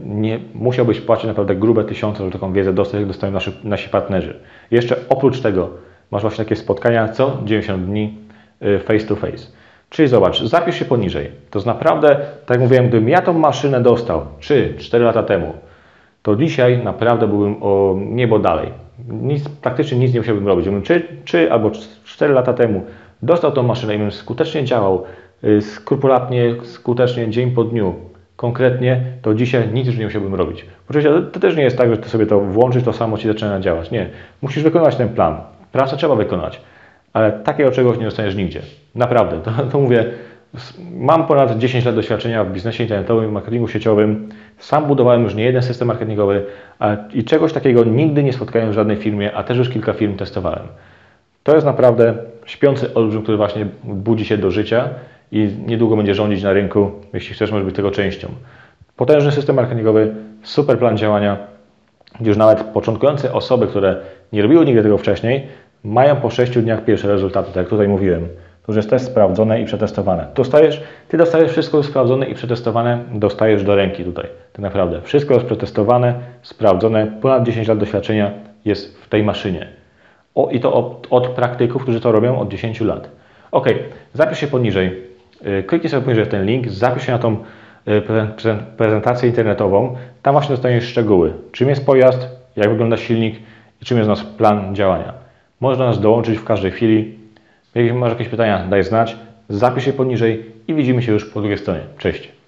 nie, 0.05 0.39
musiałbyś 0.53 1.01
płacić 1.01 1.25
naprawdę 1.25 1.55
grube 1.55 1.83
tysiące, 1.83 2.17
żeby 2.17 2.31
taką 2.31 2.53
wiedzę 2.53 2.73
dostać, 2.73 2.99
jak 2.99 3.07
dostają 3.07 3.33
nasi, 3.33 3.51
nasi 3.63 3.89
partnerzy. 3.89 4.39
Jeszcze 4.71 4.95
oprócz 5.09 5.41
tego 5.41 5.69
masz 6.11 6.21
właśnie 6.21 6.45
takie 6.45 6.55
spotkania 6.55 7.07
co 7.07 7.37
90 7.43 7.85
dni 7.85 8.17
y, 8.61 8.79
face 8.79 9.07
to 9.07 9.15
face. 9.15 9.47
Czyli 9.89 10.07
zobacz, 10.07 10.43
zapisz 10.43 10.75
się 10.75 10.85
poniżej. 10.85 11.31
To 11.49 11.59
jest 11.59 11.67
naprawdę, 11.67 12.07
tak 12.45 12.49
jak 12.49 12.59
mówiłem, 12.59 12.87
gdybym 12.89 13.09
ja 13.09 13.21
tą 13.21 13.33
maszynę 13.33 13.81
dostał 13.81 14.25
3-4 14.39 15.01
lata 15.01 15.23
temu, 15.23 15.53
to 16.21 16.35
dzisiaj 16.35 16.83
naprawdę 16.83 17.27
byłbym 17.27 17.63
o 17.63 17.95
niebo 17.99 18.39
dalej. 18.39 18.71
Nic, 19.09 19.49
praktycznie 19.49 19.97
nic 19.99 20.13
nie 20.13 20.19
musiałbym 20.19 20.47
robić. 20.47 20.65
Gdybym 20.65 20.83
3, 20.83 21.07
3 21.25 21.51
albo 21.51 21.71
4 22.03 22.33
lata 22.33 22.53
temu 22.53 22.83
dostał 23.21 23.51
tą 23.51 23.63
maszynę 23.63 23.95
i 23.95 23.97
bym 23.97 24.11
skutecznie 24.11 24.63
działał, 24.63 25.03
y, 25.43 25.61
skrupulatnie, 25.61 26.55
skutecznie, 26.63 27.29
dzień 27.29 27.51
po 27.51 27.63
dniu, 27.63 27.95
konkretnie, 28.41 29.01
to 29.21 29.33
dzisiaj 29.33 29.69
nic 29.73 29.87
już 29.87 29.97
nie 29.97 30.05
musiałbym 30.05 30.35
robić. 30.35 30.65
Oczywiście 30.89 31.21
to 31.31 31.39
też 31.39 31.55
nie 31.55 31.63
jest 31.63 31.77
tak, 31.77 31.89
że 31.89 31.97
ty 31.97 32.09
sobie 32.09 32.25
to 32.25 32.39
włączysz, 32.39 32.83
to 32.83 32.93
samo 32.93 33.17
ci 33.17 33.27
zaczyna 33.27 33.59
działać. 33.59 33.91
Nie. 33.91 34.09
Musisz 34.41 34.63
wykonać 34.63 34.95
ten 34.95 35.09
plan. 35.09 35.37
Pracę 35.71 35.97
trzeba 35.97 36.15
wykonać, 36.15 36.61
ale 37.13 37.31
takiego 37.31 37.71
czegoś 37.71 37.97
nie 37.97 38.05
dostaniesz 38.05 38.35
nigdzie. 38.35 38.61
Naprawdę. 38.95 39.39
To, 39.39 39.51
to 39.71 39.79
mówię, 39.79 40.05
Mam 40.91 41.27
ponad 41.27 41.57
10 41.57 41.85
lat 41.85 41.95
doświadczenia 41.95 42.43
w 42.43 42.51
biznesie 42.51 42.83
internetowym 42.83 43.31
marketingu 43.31 43.67
sieciowym. 43.67 44.29
Sam 44.57 44.85
budowałem 44.85 45.23
już 45.23 45.35
nie 45.35 45.43
jeden 45.43 45.63
system 45.63 45.87
marketingowy 45.87 46.45
i 47.13 47.23
czegoś 47.23 47.53
takiego 47.53 47.83
nigdy 47.83 48.23
nie 48.23 48.33
spotkałem 48.33 48.71
w 48.71 48.73
żadnej 48.73 48.97
firmie, 48.97 49.35
a 49.35 49.43
też 49.43 49.57
już 49.57 49.69
kilka 49.69 49.93
firm 49.93 50.17
testowałem. 50.17 50.67
To 51.43 51.55
jest 51.55 51.65
naprawdę 51.65 52.13
śpiący 52.45 52.93
olbrzym, 52.93 53.23
który 53.23 53.37
właśnie 53.37 53.65
budzi 53.83 54.25
się 54.25 54.37
do 54.37 54.51
życia 54.51 54.89
i 55.31 55.49
niedługo 55.67 55.97
będzie 55.97 56.15
rządzić 56.15 56.43
na 56.43 56.53
rynku. 56.53 56.91
Jeśli 57.13 57.35
chcesz, 57.35 57.51
może 57.51 57.65
być 57.65 57.75
tego 57.75 57.91
częścią. 57.91 58.27
Potężny 58.95 59.31
system 59.31 59.55
marketingowy, 59.55 60.15
super 60.43 60.79
plan 60.79 60.97
działania, 60.97 61.37
już 62.21 62.37
nawet 62.37 62.63
początkujące 62.63 63.33
osoby, 63.33 63.67
które 63.67 63.95
nie 64.33 64.41
robiły 64.41 64.65
nigdy 64.65 64.83
tego 64.83 64.97
wcześniej, 64.97 65.47
mają 65.83 66.15
po 66.15 66.29
6 66.29 66.51
dniach 66.51 66.85
pierwsze 66.85 67.07
rezultaty, 67.07 67.47
tak 67.47 67.55
jak 67.55 67.67
tutaj 67.69 67.87
mówiłem. 67.87 68.27
To 68.65 68.71
już 68.71 68.75
jest 68.75 68.89
też 68.89 69.01
sprawdzone 69.01 69.61
i 69.61 69.65
przetestowane. 69.65 70.27
Dostajesz, 70.35 70.81
ty 71.07 71.17
dostajesz 71.17 71.51
wszystko 71.51 71.83
sprawdzone 71.83 72.25
i 72.25 72.35
przetestowane, 72.35 73.03
dostajesz 73.13 73.63
do 73.63 73.75
ręki 73.75 74.03
tutaj. 74.03 74.27
Tak 74.53 74.61
naprawdę. 74.61 75.01
Wszystko 75.01 75.33
jest 75.33 75.45
przetestowane, 75.45 76.13
sprawdzone, 76.41 77.07
ponad 77.21 77.43
10 77.43 77.67
lat 77.67 77.77
doświadczenia 77.77 78.31
jest 78.65 78.97
w 78.97 79.09
tej 79.09 79.23
maszynie. 79.23 79.67
O, 80.35 80.49
I 80.49 80.59
to 80.59 80.73
od, 80.73 81.07
od 81.09 81.27
praktyków, 81.27 81.83
którzy 81.83 82.01
to 82.01 82.11
robią 82.11 82.39
od 82.39 82.49
10 82.49 82.81
lat. 82.81 83.09
Ok, 83.51 83.67
zapisz 84.13 84.39
się 84.39 84.47
poniżej. 84.47 85.10
Y, 85.47 85.63
kliknij 85.63 85.89
sobie 85.89 86.03
poniżej 86.03 86.27
ten 86.27 86.45
link, 86.45 86.69
zapisz 86.69 87.05
się 87.05 87.11
na 87.11 87.19
tą 87.19 87.37
y, 87.87 88.01
prezentację 88.77 89.29
internetową. 89.29 89.95
Tam 90.21 90.33
właśnie 90.33 90.55
dostaniesz 90.55 90.83
szczegóły. 90.83 91.33
Czym 91.51 91.69
jest 91.69 91.85
pojazd, 91.85 92.27
jak 92.55 92.69
wygląda 92.69 92.97
silnik 92.97 93.35
i 93.81 93.85
czym 93.85 93.97
jest 93.97 94.09
nasz 94.09 94.23
plan 94.23 94.75
działania. 94.75 95.13
Można 95.59 95.85
nas 95.85 95.99
dołączyć 95.99 96.37
w 96.37 96.43
każdej 96.43 96.71
chwili. 96.71 97.19
Jeśli 97.75 97.93
masz 97.93 98.09
jakieś 98.11 98.27
pytania, 98.27 98.67
daj 98.69 98.83
znać, 98.83 99.15
zapisz 99.49 99.87
je 99.87 99.93
poniżej 99.93 100.45
i 100.67 100.73
widzimy 100.73 101.01
się 101.01 101.11
już 101.11 101.25
po 101.25 101.39
drugiej 101.39 101.57
stronie. 101.57 101.81
Cześć! 101.97 102.40